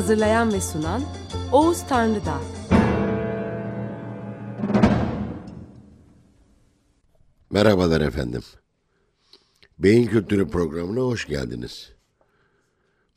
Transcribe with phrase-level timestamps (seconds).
[0.00, 1.02] Hazırlayan ve sunan
[1.52, 2.40] Oğuz Tanrıdağ.
[7.50, 8.42] Merhabalar efendim.
[9.78, 11.92] Beyin Kültürü programına hoş geldiniz.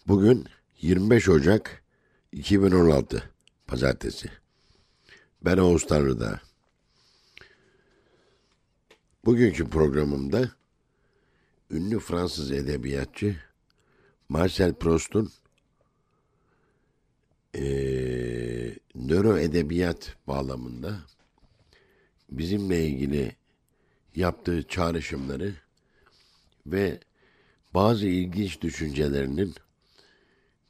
[0.07, 0.47] Bugün
[0.81, 1.83] 25 Ocak
[2.31, 3.23] 2016
[3.67, 4.29] Pazartesi.
[5.41, 6.41] Ben Oğuz Tanrıdağ.
[9.25, 10.51] Bugünkü programımda
[11.71, 13.35] ünlü Fransız edebiyatçı
[14.29, 15.31] Marcel Proust'un
[17.54, 20.99] eee nöro edebiyat bağlamında
[22.32, 23.35] bizimle ilgili
[24.15, 25.54] yaptığı çağrışımları
[26.65, 26.99] ve
[27.74, 29.55] bazı ilginç düşüncelerinin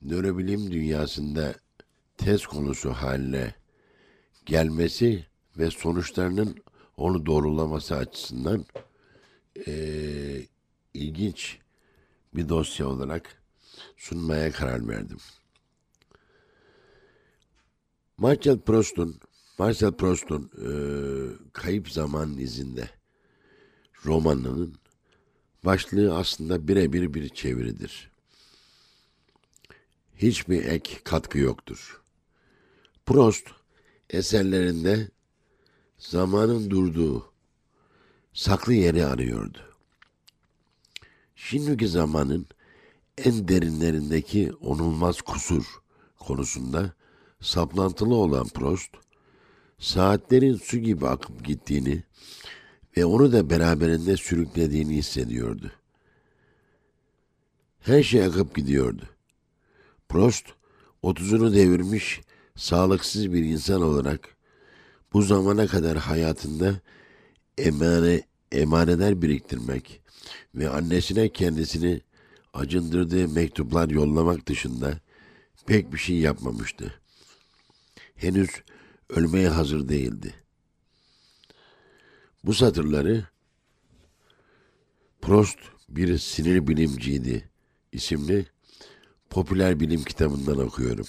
[0.02, 1.56] nörobilim dünyasında
[2.18, 3.56] tez konusu haline
[4.46, 5.26] gelmesi
[5.58, 6.58] ve sonuçlarının
[6.98, 8.66] onu doğrulaması açısından
[9.68, 10.48] eee,
[10.94, 11.58] ilginç
[12.36, 13.44] bir dosya olarak
[13.98, 15.18] sunmaya karar verdim.
[18.18, 19.20] Marcel Proust'un
[19.58, 22.90] Marcel Proust'un eee, Kayıp Zaman izinde
[24.06, 24.76] romanının
[25.66, 28.12] başlığı aslında birebir bir çeviridir.
[30.16, 32.02] Hiçbir ek katkı yoktur.
[33.06, 33.48] Proust
[34.10, 35.12] eserlerinde
[35.98, 37.32] zamanın durduğu
[38.34, 39.60] saklı yeri arıyordu.
[41.36, 42.48] Şimdiki zamanın
[43.18, 45.66] en derinlerindeki onulmaz kusur
[46.20, 46.94] konusunda
[47.44, 48.90] saplantılı olan Proust,
[49.80, 52.04] saatlerin su gibi akıp gittiğini
[52.98, 55.72] ve onu da beraberinde sürüklediğini hissediyordu.
[57.80, 59.04] Her şey akıp gidiyordu.
[60.10, 60.46] Prost,
[61.02, 62.22] otuzunu devirmiş,
[62.56, 64.38] sağlıksız bir insan olarak
[65.14, 66.76] bu zamana kadar hayatında
[67.58, 68.22] emane,
[68.52, 70.02] emaneler biriktirmek
[70.56, 72.02] ve annesine kendisini
[72.54, 75.00] acındırdığı mektuplar yollamak dışında
[75.66, 77.03] pek bir şey yapmamıştı.
[78.16, 78.50] Henüz
[79.10, 80.34] ölmeye hazır değildi.
[82.44, 83.28] Bu satırları
[85.22, 85.60] Prost
[85.90, 87.50] bir sinir bilimciydi
[87.92, 88.46] isimli
[89.30, 91.06] popüler bilim kitabından okuyorum.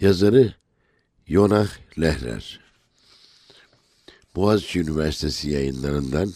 [0.00, 0.54] Yazarı
[1.26, 1.68] Yonah
[2.00, 2.60] Lehrer.
[4.36, 6.32] Boğaziçi Üniversitesi yayınlarından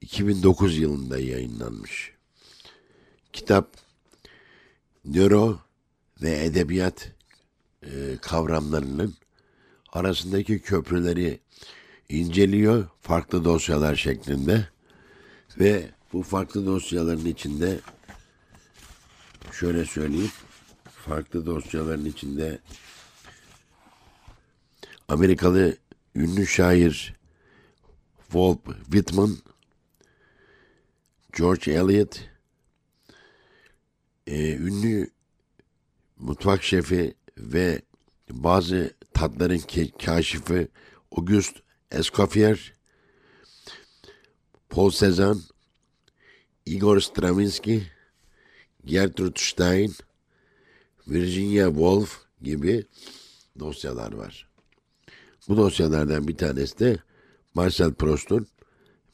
[0.00, 2.12] 2009 yılında yayınlanmış.
[3.32, 3.76] Kitap
[5.04, 5.60] nöro
[6.22, 7.12] ve edebiyat
[7.82, 9.14] e, kavramlarının
[9.92, 11.40] arasındaki köprüleri
[12.08, 14.68] inceliyor farklı dosyalar şeklinde
[15.60, 17.80] ve bu farklı dosyaların içinde
[19.52, 20.32] şöyle söyleyeyim
[20.84, 22.58] farklı dosyaların içinde
[25.08, 25.76] Amerikalı
[26.14, 27.18] ünlü şair
[28.22, 29.36] Walt Whitman,
[31.36, 32.20] George Eliot,
[34.26, 35.10] e, ünlü
[36.16, 37.82] mutfak şefi ve
[38.30, 39.62] bazı tatların
[40.04, 40.68] kaşifi
[41.16, 41.60] Auguste
[41.90, 42.72] Escoffier,
[44.68, 45.40] Paul Cézanne,
[46.66, 47.82] Igor Stravinsky,
[48.84, 49.94] Gertrude Stein,
[51.06, 52.86] Virginia Woolf gibi
[53.58, 54.48] dosyalar var.
[55.48, 56.98] Bu dosyalardan bir tanesi de
[57.54, 58.46] Marcel Proust'un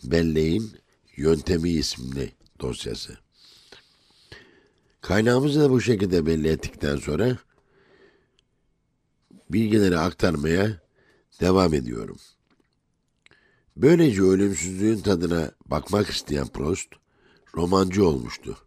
[0.05, 0.73] Belleğin
[1.17, 3.19] Yöntemi isimli dosyası.
[5.01, 7.39] Kaynağımızı da bu şekilde belli ettikten sonra
[9.51, 10.81] bilgileri aktarmaya
[11.41, 12.17] devam ediyorum.
[13.77, 16.89] Böylece ölümsüzlüğün tadına bakmak isteyen Proust,
[17.57, 18.59] romancı olmuştu.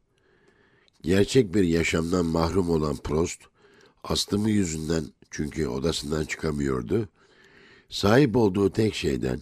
[1.02, 3.42] Gerçek bir yaşamdan mahrum olan Proust,
[4.04, 7.10] astımı yüzünden çünkü odasından çıkamıyordu,
[7.90, 9.42] sahip olduğu tek şeyden,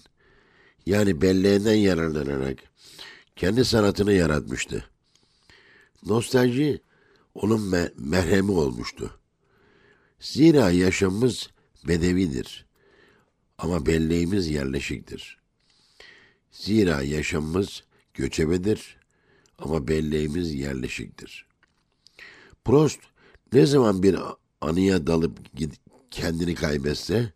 [0.85, 2.57] yani belleğinden yararlanarak
[3.35, 4.85] kendi sanatını yaratmıştı.
[6.05, 6.81] Nostalji
[7.35, 9.19] onun me- merhemi olmuştu.
[10.19, 11.49] Zira yaşamımız
[11.87, 12.65] bedevidir.
[13.57, 15.37] Ama belleğimiz yerleşiktir.
[16.51, 17.83] Zira yaşamımız
[18.13, 18.97] göçebedir.
[19.59, 21.45] Ama belleğimiz yerleşiktir.
[22.65, 22.99] Prost
[23.53, 24.19] ne zaman bir
[24.61, 25.39] anıya dalıp
[26.11, 27.33] kendini kaybetse,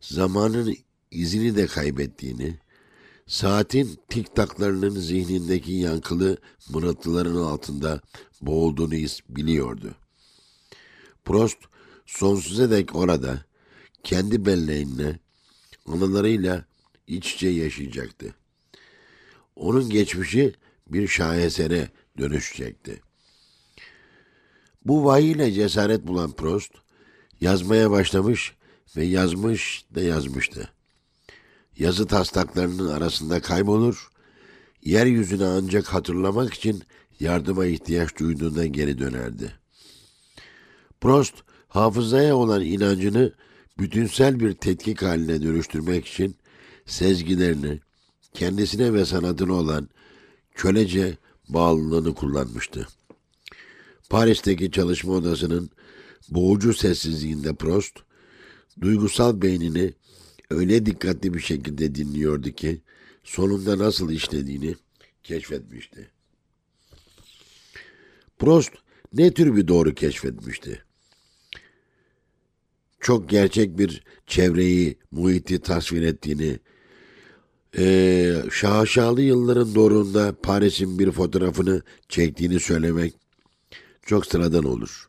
[0.00, 0.76] zamanın
[1.10, 2.58] izini de kaybettiğini,
[3.28, 6.36] Saatin tik taklarının zihnindeki yankılı
[6.68, 8.00] mırıltıların altında
[8.42, 8.94] boğulduğunu
[9.28, 9.94] biliyordu.
[11.24, 11.58] Prost
[12.08, 13.44] sonsuza dek orada
[14.02, 15.18] kendi belleğinle,
[15.86, 16.64] anılarıyla
[17.06, 18.34] iç içe yaşayacaktı.
[19.56, 20.54] Onun geçmişi
[20.88, 21.88] bir şahesere
[22.18, 23.00] dönüşecekti.
[24.84, 26.72] Bu vahiyle cesaret bulan Prost,
[27.40, 28.56] yazmaya başlamış
[28.96, 30.68] ve yazmış da yazmıştı.
[31.78, 34.10] Yazı taslaklarının arasında kaybolur,
[34.82, 36.82] yeryüzüne ancak hatırlamak için
[37.20, 39.52] yardıma ihtiyaç duyduğunda geri dönerdi.
[41.00, 41.34] Prost,
[41.68, 43.32] hafızaya olan inancını
[43.78, 46.36] bütünsel bir tetkik haline dönüştürmek için
[46.86, 47.80] sezgilerini,
[48.34, 49.88] kendisine ve sanatına olan
[50.54, 51.18] kölece
[51.48, 52.88] bağlılığını kullanmıştı.
[54.10, 55.70] Paris'teki çalışma odasının
[56.28, 57.96] boğucu sessizliğinde Prost,
[58.80, 59.92] duygusal beynini
[60.50, 62.82] öyle dikkatli bir şekilde dinliyordu ki
[63.24, 64.74] sonunda nasıl işlediğini
[65.22, 66.10] keşfetmişti.
[68.38, 68.72] Prost
[69.12, 70.87] ne tür bir doğru keşfetmişti?
[73.00, 76.58] Çok gerçek bir çevreyi, muhiti tasvir ettiğini,
[77.78, 83.14] ee, şaşalı yılların doğrunda Paris'in bir fotoğrafını çektiğini söylemek
[84.06, 85.08] çok sıradan olur.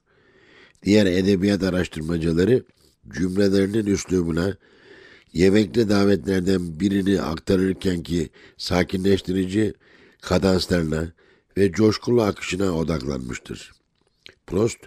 [0.83, 2.63] Diğer edebiyat araştırmacıları
[3.13, 4.57] cümlelerinin üslubuna
[5.33, 9.73] yemekli davetlerden birini aktarırken ki sakinleştirici
[10.21, 11.13] kadanslarına
[11.57, 13.71] ve coşkulu akışına odaklanmıştır.
[14.47, 14.77] Prost,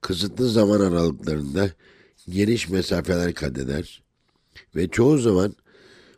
[0.00, 1.70] kısıtlı zaman aralıklarında
[2.28, 4.02] geniş mesafeler kat eder
[4.76, 5.56] ve çoğu zaman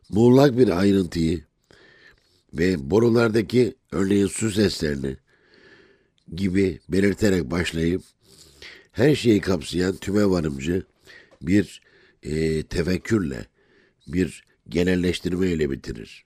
[0.09, 1.45] muğlak bir ayrıntıyı
[2.53, 5.17] ve borulardaki örneğin su seslerini
[6.35, 8.03] gibi belirterek başlayıp
[8.93, 10.83] her şeyi kapsayan tüme varımcı
[11.43, 11.83] bir
[12.23, 13.47] e, tefekkürle,
[14.07, 16.25] bir genelleştirme ile bitirir.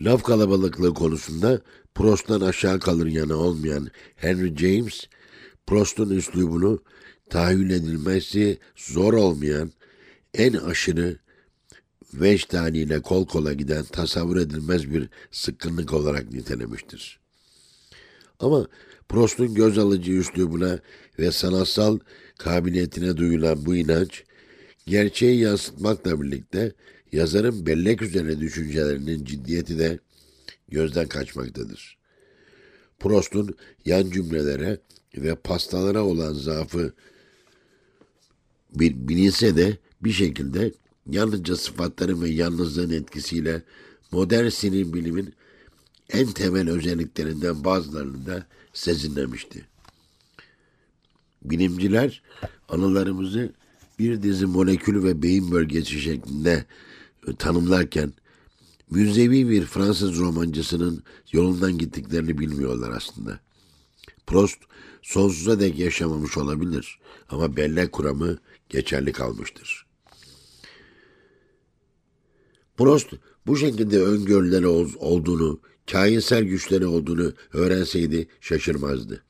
[0.00, 1.60] Laf kalabalıklığı konusunda
[1.94, 5.04] Prost'tan aşağı kalır yanı olmayan Henry James,
[5.66, 6.82] Prost'un üslubunu
[7.34, 9.72] tahayyül edilmesi zor olmayan
[10.34, 11.16] en aşırı
[12.14, 17.20] vecdaniyle kol kola giden tasavvur edilmez bir sıkkınlık olarak nitelemiştir.
[18.40, 18.66] Ama
[19.08, 20.78] Prost'un göz alıcı üslubuna
[21.18, 21.98] ve sanatsal
[22.38, 24.24] kabiliyetine duyulan bu inanç,
[24.86, 26.72] gerçeği yansıtmakla birlikte
[27.12, 29.98] yazarın bellek üzerine düşüncelerinin ciddiyeti de
[30.68, 31.98] gözden kaçmaktadır.
[32.98, 34.78] Prost'un yan cümlelere
[35.16, 36.92] ve pastalara olan zaafı
[38.74, 40.72] bilinse de bir şekilde
[41.10, 43.62] yalnızca sıfatların ve yalnızlığın etkisiyle
[44.12, 45.34] modern sinir bilimin
[46.10, 49.64] en temel özelliklerinden bazılarını da sezinlemişti.
[51.44, 52.22] Bilimciler
[52.68, 53.52] anılarımızı
[53.98, 56.64] bir dizi molekül ve beyin bölgesi şeklinde
[57.28, 58.12] e, tanımlarken
[58.90, 63.40] müzevi bir Fransız romancısının yolundan gittiklerini bilmiyorlar aslında.
[64.26, 64.58] Prost
[65.02, 66.98] sonsuza dek yaşamamış olabilir
[67.28, 68.38] ama bellek kuramı
[68.68, 69.86] geçerli kalmıştır.
[72.76, 73.12] Prost
[73.46, 74.66] bu şekilde öngörüleri
[74.96, 79.24] olduğunu, kainsel güçleri olduğunu öğrenseydi şaşırmazdı.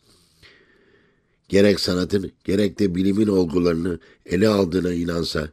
[1.48, 5.52] Gerek sanatın gerek de bilimin olgularını ele aldığına inansa,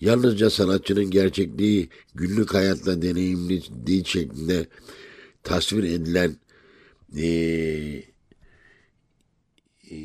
[0.00, 4.66] yalnızca sanatçının gerçekliği günlük hayatla deneyimlediği şeklinde
[5.42, 6.36] tasvir edilen
[7.16, 8.04] ee,
[9.90, 9.96] ee,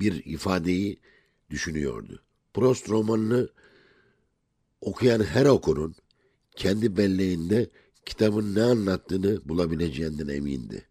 [0.00, 0.98] bir ifadeyi
[1.50, 2.22] düşünüyordu.
[2.54, 3.48] Prost romanını
[4.80, 5.94] okuyan her okurun
[6.56, 7.70] kendi belleğinde
[8.06, 10.86] kitabın ne anlattığını bulabileceğinden emindi.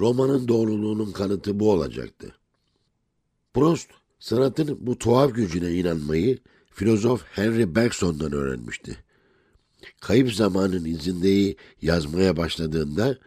[0.00, 2.34] Romanın doğruluğunun kanıtı bu olacaktı.
[3.54, 6.38] Prost, sanatın bu tuhaf gücüne inanmayı
[6.70, 8.96] filozof Henry Bergson'dan öğrenmişti.
[10.00, 13.18] Kayıp zamanın izindeyi yazmaya başladığında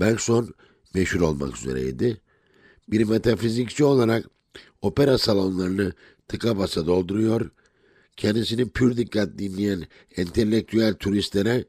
[0.00, 0.54] Bergson
[0.94, 2.20] meşhur olmak üzereydi.
[2.88, 4.26] Bir metafizikçi olarak
[4.82, 5.92] opera salonlarını
[6.28, 7.50] tıka basa dolduruyor
[8.18, 9.84] kendisini pür dikkat dinleyen
[10.16, 11.64] entelektüel turistlere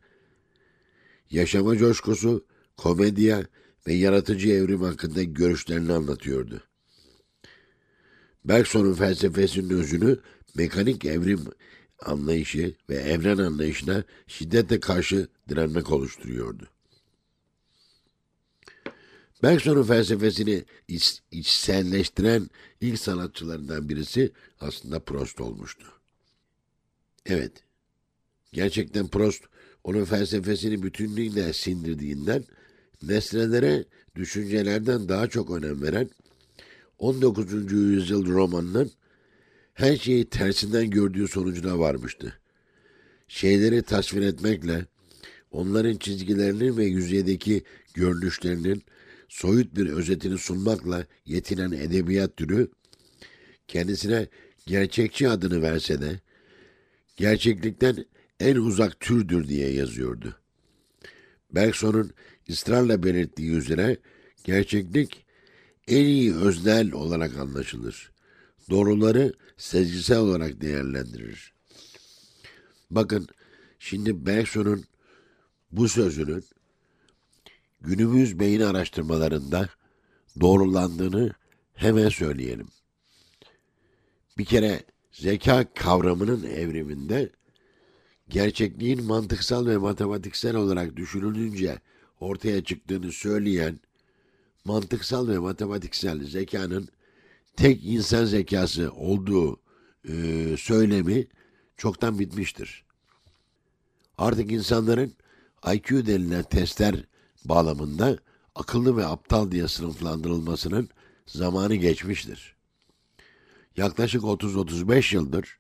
[1.30, 2.46] yaşama coşkusu,
[2.78, 3.44] komedya
[3.88, 6.64] ve yaratıcı evrim hakkında görüşlerini anlatıyordu.
[8.46, 10.20] Bergson'un felsefesinin özünü
[10.56, 11.42] mekanik evrim
[12.02, 16.68] anlayışı ve evren anlayışına şiddetle karşı direnmek oluşturuyordu.
[19.44, 22.50] Bergson'un felsefesini iç, içselleştiren
[22.82, 25.86] ilk sanatçılarından birisi aslında Prost olmuştu.
[27.26, 27.52] Evet.
[28.54, 29.44] Gerçekten Prost
[29.84, 32.44] onun felsefesini bütünlüğüyle sindirdiğinden
[33.04, 36.10] nesnelere düşüncelerden daha çok önem veren
[37.00, 37.72] 19.
[37.72, 38.92] yüzyıl romanının
[39.74, 42.40] her şeyi tersinden gördüğü sonucuna varmıştı.
[43.28, 44.86] Şeyleri tasvir etmekle,
[45.52, 48.84] onların çizgilerinin ve yüzeydeki görünüşlerinin
[49.30, 52.72] soyut bir özetini sunmakla yetinen edebiyat türü,
[53.68, 54.28] kendisine
[54.66, 56.20] gerçekçi adını verse de,
[57.18, 58.06] gerçeklikten
[58.40, 60.36] en uzak türdür diye yazıyordu.
[61.52, 62.12] Bergson'un
[62.50, 63.98] ısrarla belirttiği üzere
[64.44, 65.26] gerçeklik
[65.88, 68.12] en iyi öznel olarak anlaşılır.
[68.70, 71.54] Doğruları sezgisel olarak değerlendirir.
[72.92, 73.28] Bakın
[73.80, 74.86] şimdi Bergson'un
[75.72, 76.44] bu sözünün
[77.82, 79.70] günümüz beyin araştırmalarında
[80.42, 81.34] doğrulandığını
[81.74, 82.68] hemen söyleyelim.
[84.38, 87.30] Bir kere zeka kavramının evriminde
[88.30, 91.80] gerçekliğin mantıksal ve matematiksel olarak düşünülünce
[92.20, 93.80] ortaya çıktığını söyleyen
[94.66, 96.90] mantıksal ve matematiksel zekanın
[97.56, 99.60] tek insan zekası olduğu
[100.10, 100.14] e,
[100.58, 101.28] söylemi
[101.78, 102.84] çoktan bitmiştir.
[104.18, 105.14] Artık insanların
[105.74, 107.04] IQ denilen testler
[107.50, 108.18] bağlamında
[108.56, 110.90] akıllı ve aptal diye sınıflandırılmasının
[111.26, 112.56] zamanı geçmiştir.
[113.78, 115.60] Yaklaşık 30-35 yıldır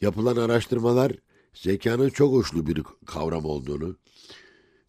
[0.00, 1.12] yapılan araştırmalar
[1.54, 3.96] zekanın çok uçlu bir kavram olduğunu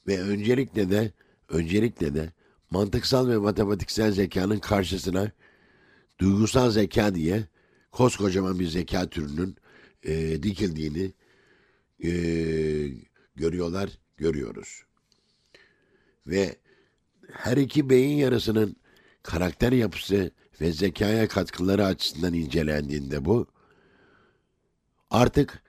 [0.07, 1.11] ve öncelikle de
[1.49, 2.33] öncelikle de
[2.71, 5.31] mantıksal ve matematiksel zekanın karşısına
[6.19, 7.47] duygusal zeka diye
[7.91, 9.55] koskocaman bir zeka türünün
[10.03, 11.11] e, dikildiğini
[12.03, 12.11] e,
[13.35, 14.84] görüyorlar, görüyoruz.
[16.27, 16.55] Ve
[17.31, 18.75] her iki beyin yarısının
[19.23, 23.47] karakter yapısı ve zekaya katkıları açısından incelendiğinde bu
[25.09, 25.63] artık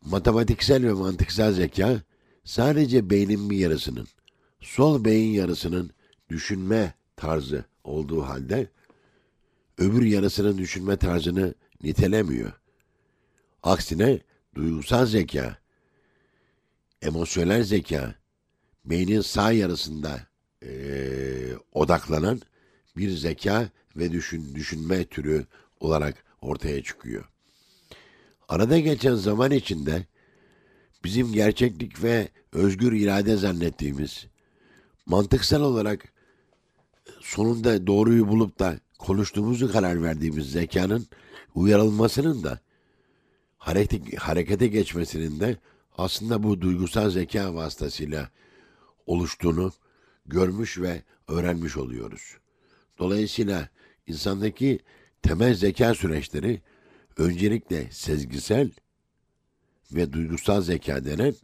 [0.00, 2.02] matematiksel ve mantıksal zeka
[2.44, 4.08] sadece beynin bir yarısının,
[4.60, 5.90] sol beyin yarısının
[6.28, 8.68] düşünme tarzı olduğu halde
[9.78, 12.52] öbür yarısının düşünme tarzını nitelemiyor.
[13.62, 14.20] Aksine
[14.54, 15.58] duygusal zeka,
[17.02, 18.14] emosyonel zeka,
[18.84, 20.20] beynin sağ yarısında
[20.62, 20.70] e,
[21.72, 22.40] odaklanan
[22.96, 25.46] bir zeka ve düşün, düşünme türü
[25.80, 27.24] olarak ortaya çıkıyor.
[28.48, 30.06] Arada geçen zaman içinde
[31.04, 34.26] bizim gerçeklik ve özgür irade zannettiğimiz,
[35.06, 36.12] mantıksal olarak
[37.20, 41.06] sonunda doğruyu bulup da konuştuğumuzu karar verdiğimiz zekanın
[41.54, 42.60] uyarılmasının da
[43.58, 45.56] hareket, harekete geçmesinin de
[45.98, 48.30] aslında bu duygusal zeka vasıtasıyla
[49.06, 49.72] oluştuğunu
[50.26, 52.36] görmüş ve öğrenmiş oluyoruz.
[52.98, 53.68] Dolayısıyla
[54.06, 54.78] insandaki
[55.22, 56.60] temel zeka süreçleri
[57.16, 58.70] öncelikle sezgisel
[59.92, 61.34] ve duygusal zeka denen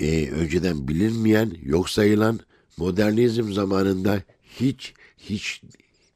[0.00, 2.40] e, önceden bilinmeyen, yok sayılan
[2.76, 5.62] modernizm zamanında hiç hiç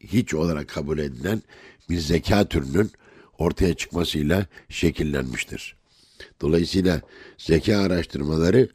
[0.01, 1.43] hiç olarak kabul edilen
[1.91, 2.91] bir zeka türünün
[3.39, 5.77] ortaya çıkmasıyla şekillenmiştir.
[6.41, 7.01] Dolayısıyla
[7.39, 8.69] zeka araştırmaları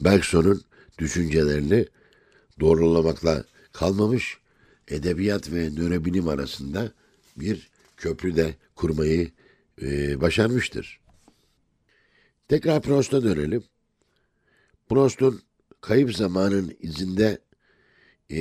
[0.00, 0.62] Bergson'un
[0.98, 1.86] düşüncelerini
[2.60, 4.38] doğrulamakla kalmamış,
[4.88, 6.92] edebiyat ve nörobilim arasında
[7.36, 9.30] bir köprü de kurmayı
[9.82, 11.00] e, başarmıştır.
[12.48, 13.64] Tekrar Proust'a dönelim.
[14.88, 15.42] Proust'un
[15.80, 17.38] kayıp zamanın izinde
[18.30, 18.38] e,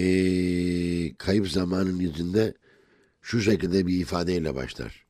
[1.17, 2.53] kayıp zamanın izinde
[3.22, 5.05] şu şekilde bir ifadeyle başlar.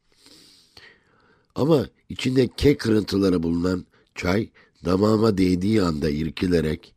[1.56, 3.86] Ama içinde kek kırıntıları bulunan
[4.16, 4.50] çay
[4.86, 6.93] damağıma değdiği anda irkilerek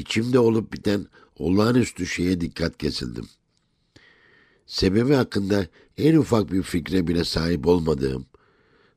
[0.00, 1.06] içimde olup biten
[1.38, 3.28] olağanüstü şeye dikkat kesildim.
[4.66, 5.66] Sebebi hakkında
[5.98, 8.26] en ufak bir fikre bile sahip olmadığım,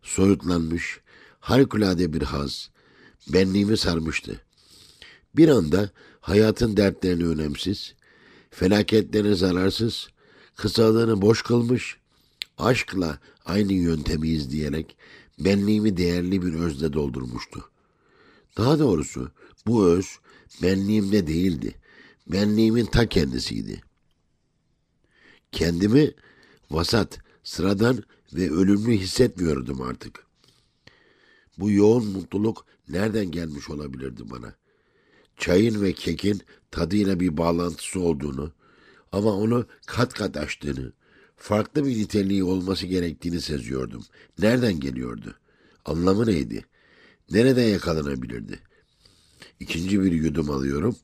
[0.02, 1.00] soyutlanmış,
[1.40, 2.70] harikulade bir haz,
[3.28, 4.42] benliğimi sarmıştı.
[5.36, 5.90] Bir anda
[6.22, 7.94] hayatın dertlerini önemsiz,
[8.52, 10.08] felaketlerini zararsız,
[10.56, 11.98] kısalığını boş kılmış,
[12.58, 14.98] aşkla aynı yöntemi izleyerek
[15.40, 17.70] benliğimi değerli bir özle doldurmuştu.
[18.58, 19.32] Daha doğrusu
[19.68, 20.20] bu öz
[20.62, 21.76] benliğimde değildi.
[22.28, 23.82] Benliğimin ta kendisiydi.
[25.52, 26.12] Kendimi
[26.72, 30.26] vasat, sıradan ve ölümlü hissetmiyordum artık.
[31.58, 34.56] Bu yoğun mutluluk nereden gelmiş olabilirdi bana?
[35.38, 36.42] Çayın ve kekin
[36.72, 38.54] tadıyla bir bağlantısı olduğunu
[39.12, 40.94] ama onu kat kat açtığını,
[41.38, 44.04] farklı bir niteliği olması gerektiğini seziyordum.
[44.40, 45.36] Nereden geliyordu?
[45.86, 46.66] Anlamı neydi?
[47.32, 48.60] Nereden yakalanabilirdi?
[49.60, 50.96] İkinci bir yudum alıyorum.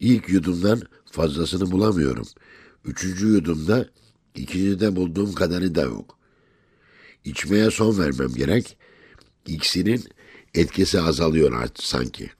[0.00, 0.82] İlk yudumdan
[1.12, 2.26] fazlasını bulamıyorum.
[2.84, 3.88] Üçüncü yudumda
[4.34, 6.18] ikincide bulduğum kadarı da yok.
[7.24, 8.76] İçmeye son vermem gerek.
[9.46, 10.04] İksinin
[10.54, 12.30] etkisi azalıyor artık sanki.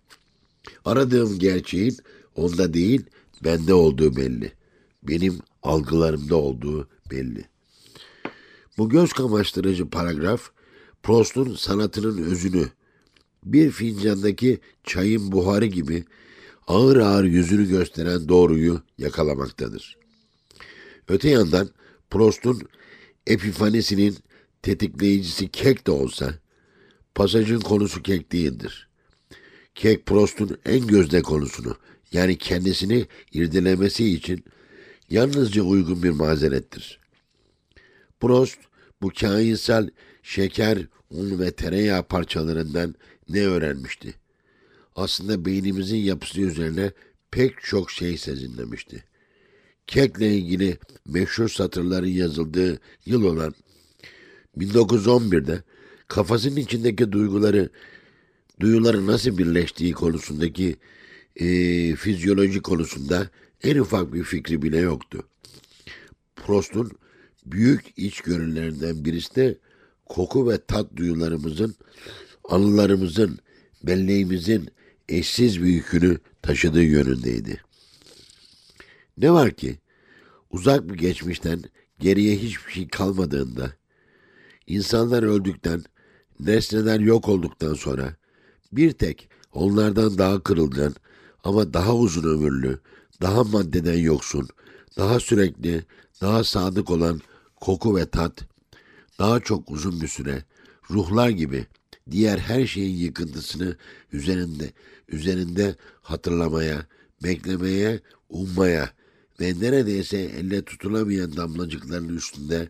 [0.85, 1.97] Aradığım gerçeğin
[2.37, 3.05] onda değil,
[3.45, 4.53] bende olduğu belli.
[5.03, 7.45] Benim algılarımda olduğu belli.
[8.79, 10.51] Bu göz kamaştırıcı paragraf
[11.03, 12.69] Prost'un sanatının özünü
[13.47, 16.05] bir fincandaki çayın buharı gibi
[16.67, 19.97] ağır ağır yüzünü gösteren doğruyu yakalamaktadır.
[21.09, 21.69] Öte yandan
[22.11, 22.63] Prost'un
[23.27, 24.17] epifanisinin
[24.63, 26.35] tetikleyicisi kek de olsa
[27.15, 28.89] pasajın konusu kek değildir.
[29.75, 31.77] Kek Prost'un en gözde konusunu
[32.13, 34.45] yani kendisini irdelemesi için
[35.11, 37.01] yalnızca uygun bir mazerettir.
[38.21, 38.59] Prost
[39.03, 39.91] bu kainsel
[40.23, 40.79] şeker,
[41.11, 42.95] un ve tereyağı parçalarından
[43.29, 44.15] ne öğrenmişti?
[44.97, 46.93] Aslında beynimizin yapısı üzerine
[47.31, 49.05] pek çok şey sezinlemişti.
[49.87, 53.55] Kekle ilgili meşhur satırların yazıldığı yıl olan
[54.59, 55.63] 1911'de
[56.09, 57.71] kafasının içindeki duyguları
[58.61, 60.77] duyuları nasıl birleştiği konusundaki
[61.37, 61.47] e,
[61.95, 63.31] fizyoloji konusunda
[63.63, 65.23] en ufak bir fikri bile yoktu.
[66.37, 66.91] Prost'un
[67.47, 69.59] büyük içgörülerinden birisi de
[70.07, 71.75] koku ve tat duyularımızın,
[72.49, 73.39] anılarımızın,
[73.83, 74.69] belleğimizin
[75.09, 77.61] eşsiz bir yükünü taşıdığı yönündeydi.
[79.19, 79.79] Ne var ki
[80.51, 81.63] uzak bir geçmişten
[81.99, 83.73] geriye hiçbir şey kalmadığında,
[84.67, 85.85] insanlar öldükten,
[86.41, 88.17] nesneler yok olduktan sonra
[88.73, 90.95] bir tek onlardan daha kırılgan
[91.45, 92.81] ama daha uzun ömürlü,
[93.23, 94.49] daha maddeden yoksun,
[94.97, 95.85] daha sürekli,
[96.21, 97.21] daha sadık olan
[97.57, 98.45] koku ve tat,
[99.19, 100.45] daha çok uzun bir süre,
[100.91, 101.67] ruhlar gibi
[102.11, 103.77] diğer her şeyin yıkıntısını
[104.13, 104.73] üzerinde,
[105.09, 106.87] üzerinde hatırlamaya,
[107.23, 108.91] beklemeye, ummaya
[109.41, 112.69] ve neredeyse elle tutulamayan damlacıkların üstünde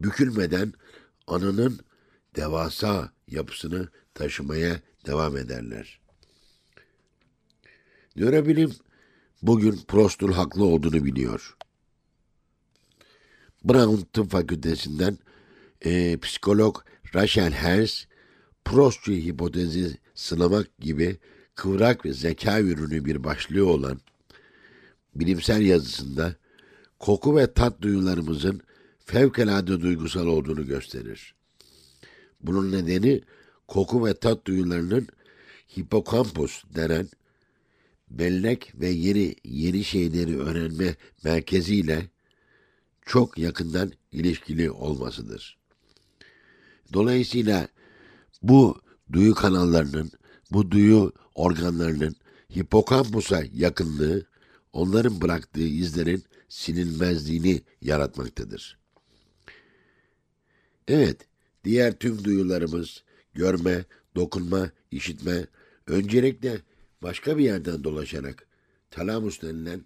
[0.00, 0.72] bükülmeden
[1.26, 1.80] anının
[2.36, 6.00] devasa yapısını taşımaya devam ederler.
[8.16, 8.74] Nörobilim
[9.42, 11.56] bugün Prost'un haklı olduğunu biliyor.
[13.64, 15.18] Brown Tıp Fakültesinden
[15.84, 16.78] e, psikolog
[17.14, 18.04] Rachel Hers,
[18.66, 21.16] Prostçu hipotezi sınamak gibi
[21.54, 24.00] kıvrak ve zeka ürünü bir başlığı olan
[25.14, 26.36] bilimsel yazısında
[26.98, 28.60] koku ve tat duyularımızın
[28.98, 31.34] fevkalade duygusal olduğunu gösterir.
[32.40, 33.20] Bunun nedeni
[33.68, 35.08] koku ve tat duyularının
[35.78, 37.08] hipokampus denen
[38.10, 42.06] bellek ve yeni yeni şeyleri öğrenme merkeziyle
[43.02, 45.58] çok yakından ilişkili olmasıdır.
[46.92, 47.68] Dolayısıyla
[48.42, 48.80] bu
[49.12, 50.10] duyu kanallarının,
[50.52, 52.16] bu duyu organlarının
[52.56, 54.26] hipokampusa yakınlığı
[54.72, 58.78] onların bıraktığı izlerin sinilmezliğini yaratmaktadır.
[60.88, 61.28] Evet,
[61.64, 63.84] diğer tüm duyularımız görme,
[64.16, 65.46] dokunma, işitme
[65.86, 66.60] öncelikle
[67.02, 68.46] başka bir yerden dolaşarak
[68.90, 69.84] talamus denilen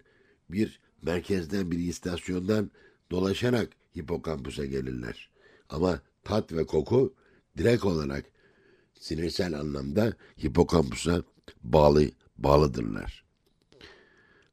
[0.49, 2.71] bir merkezden bir istasyondan
[3.11, 5.29] dolaşarak hipokampusa gelirler.
[5.69, 7.13] Ama tat ve koku
[7.57, 8.25] direkt olarak
[9.01, 11.23] sinirsel anlamda hipokampusa
[11.63, 13.23] bağlı bağlıdırlar.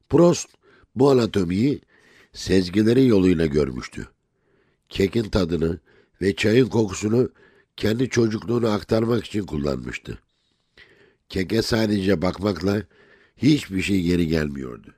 [0.09, 0.49] Prost
[0.95, 1.81] bu anatomiyi
[2.33, 4.07] sezgileri yoluyla görmüştü.
[4.89, 5.79] Kekin tadını
[6.21, 7.29] ve çayın kokusunu
[7.77, 10.19] kendi çocukluğunu aktarmak için kullanmıştı.
[11.29, 12.83] Keke sadece bakmakla
[13.37, 14.93] hiçbir şey geri gelmiyordu.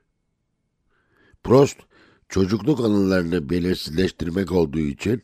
[1.44, 1.76] Prost
[2.28, 5.22] çocukluk anılarını belirsizleştirmek olduğu için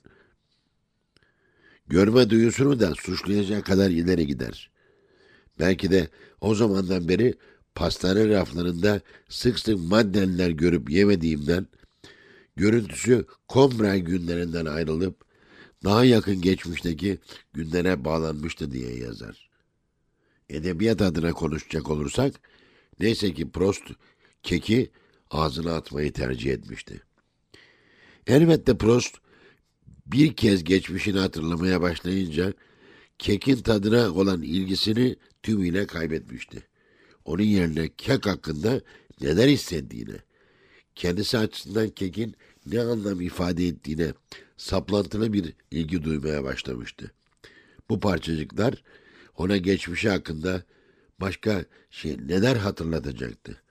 [1.88, 4.70] görme duyusunu da suçlayacak kadar ileri gider.
[5.59, 6.09] Belki de
[6.40, 7.35] o zamandan beri
[7.74, 11.66] pastane raflarında sık sık maddenler görüp yemediğimden,
[12.57, 15.24] görüntüsü Combray günlerinden ayrılıp
[15.85, 17.18] daha yakın geçmişteki
[17.53, 19.51] günlere bağlanmıştı diye yazar.
[20.48, 22.35] Edebiyat adına konuşacak olursak,
[23.01, 23.83] neyse ki Prost
[24.42, 24.90] keki
[25.31, 27.03] ağzına atmayı tercih etmişti.
[28.27, 29.16] Elbette Prost
[30.12, 32.53] bir kez geçmişini hatırlamaya başlayınca
[33.18, 36.62] kekin tadına olan ilgisini tümüyle kaybetmişti.
[37.25, 38.81] Onun yerine kek hakkında
[39.21, 40.16] neler hissettiğine,
[40.94, 44.12] kendisi açısından kekin ne anlam ifade ettiğine
[44.57, 47.12] saplantılı bir ilgi duymaya başlamıştı.
[47.90, 48.83] Bu parçacıklar
[49.37, 50.62] ona geçmişi hakkında
[51.21, 53.62] başka şey neler hatırlatacaktı?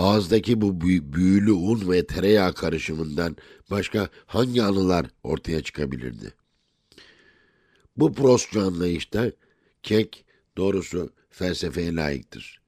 [0.00, 0.80] Ağızdaki bu
[1.12, 3.36] büyülü un ve tereyağı karışımından
[3.70, 6.34] başka hangi anılar ortaya çıkabilirdi?
[7.96, 9.32] Bu Prostçu anlayışta
[9.82, 10.24] kek
[10.56, 12.60] doğrusu felsefeye layıktır.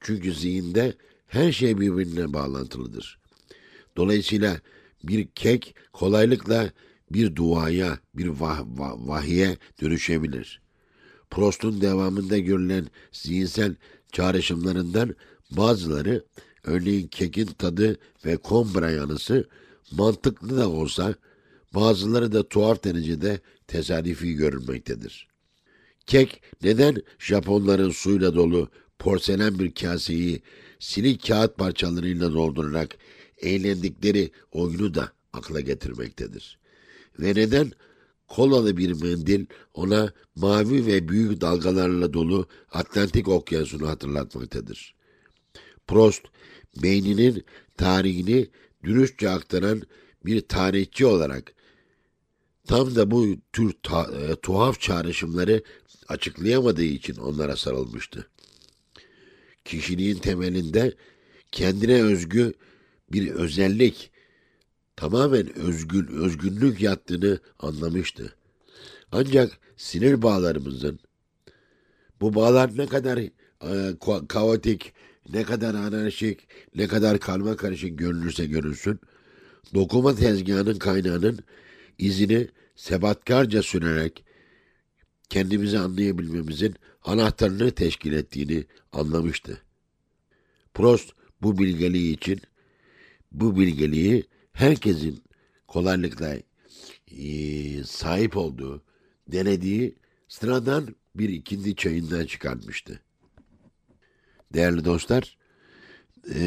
[0.00, 0.94] Çünkü zihinde
[1.26, 3.18] her şey birbirine bağlantılıdır.
[3.96, 4.60] Dolayısıyla
[5.04, 6.70] bir kek kolaylıkla
[7.10, 10.62] bir duaya, bir vah, vah, vahiye dönüşebilir.
[11.30, 13.74] Prost'un devamında görülen zihinsel
[14.12, 15.14] çağrışımlarından
[15.50, 16.24] bazıları
[16.66, 19.48] Örneğin kekin tadı ve kombra yanısı
[19.90, 21.14] mantıklı da olsa
[21.74, 25.28] bazıları da tuhaf derecede tesadüfi görünmektedir.
[26.06, 30.42] Kek neden Japonların suyla dolu porselen bir kaseyi
[30.78, 32.96] silik kağıt parçalarıyla doldurarak
[33.38, 36.58] eğlendikleri oyunu da akla getirmektedir.
[37.18, 37.72] Ve neden
[38.28, 44.96] kolalı bir mendil ona mavi ve büyük dalgalarla dolu Atlantik okyanusunu hatırlatmaktadır.
[45.86, 46.22] Prost,
[46.82, 47.44] beyninin
[47.76, 48.48] tarihini
[48.84, 49.82] dürüstçe aktaran
[50.24, 51.52] bir tarihçi olarak
[52.66, 55.62] tam da bu tür ta, e, tuhaf çağrışımları
[56.08, 58.30] açıklayamadığı için onlara sarılmıştı.
[59.64, 60.92] Kişiliğin temelinde
[61.52, 62.52] kendine özgü
[63.12, 64.10] bir özellik,
[64.96, 68.34] tamamen özgün, özgünlük yattığını anlamıştı.
[69.12, 71.00] Ancak sinir bağlarımızın
[72.20, 73.96] bu bağlar ne kadar e,
[74.28, 74.92] kaotik,
[75.32, 79.00] ne kadar anarşik, ne kadar karma karışık görünürse görünsün,
[79.74, 81.38] dokuma tezgahının kaynağının
[81.98, 84.24] izini sebatkarca sürerek
[85.28, 89.62] kendimizi anlayabilmemizin anahtarını teşkil ettiğini anlamıştı.
[90.74, 91.12] Prost
[91.42, 92.40] bu bilgeliği için
[93.32, 95.22] bu bilgeliği herkesin
[95.66, 96.36] kolaylıkla
[97.18, 98.82] e, sahip olduğu,
[99.28, 99.94] denediği
[100.28, 103.00] sıradan bir ikindi çayından çıkartmıştı.
[104.54, 105.36] Değerli dostlar,
[106.34, 106.40] e,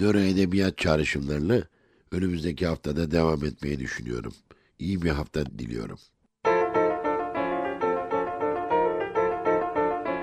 [0.00, 1.62] nöro edebiyat çağrışımlarına
[2.10, 4.34] önümüzdeki haftada devam etmeyi düşünüyorum.
[4.78, 5.98] İyi bir hafta diliyorum.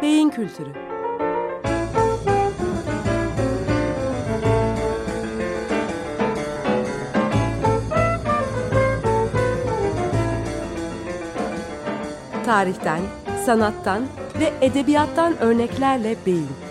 [0.01, 0.73] Beyin Kültürü
[12.45, 13.01] Tarihten,
[13.45, 14.07] sanattan
[14.39, 16.70] ve edebiyattan örneklerle beyin.